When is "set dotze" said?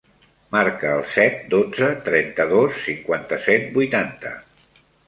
1.17-1.91